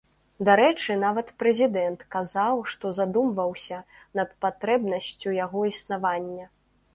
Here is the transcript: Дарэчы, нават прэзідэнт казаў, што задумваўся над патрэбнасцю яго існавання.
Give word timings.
Дарэчы, 0.47 0.93
нават 1.01 1.27
прэзідэнт 1.43 2.01
казаў, 2.15 2.63
што 2.75 2.93
задумваўся 3.01 3.77
над 4.21 4.33
патрэбнасцю 4.47 5.29
яго 5.45 5.59
існавання. 5.75 6.51